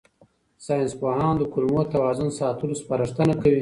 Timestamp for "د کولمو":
1.37-1.81